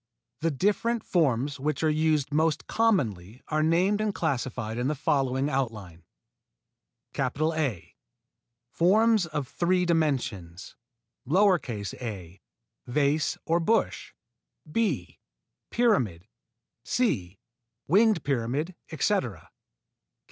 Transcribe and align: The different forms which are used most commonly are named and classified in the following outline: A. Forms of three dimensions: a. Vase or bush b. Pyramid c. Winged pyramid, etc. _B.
The 0.39 0.49
different 0.49 1.03
forms 1.03 1.59
which 1.59 1.83
are 1.83 1.87
used 1.91 2.31
most 2.33 2.65
commonly 2.65 3.43
are 3.49 3.61
named 3.61 4.01
and 4.01 4.15
classified 4.15 4.79
in 4.79 4.87
the 4.87 4.95
following 4.95 5.47
outline: 5.47 6.01
A. 7.19 7.95
Forms 8.71 9.27
of 9.27 9.47
three 9.47 9.85
dimensions: 9.85 10.75
a. 11.31 12.41
Vase 12.87 13.37
or 13.45 13.59
bush 13.59 14.13
b. 14.71 15.19
Pyramid 15.69 16.27
c. 16.83 17.37
Winged 17.87 18.23
pyramid, 18.23 18.73
etc. 18.91 19.51
_B. 19.51 19.55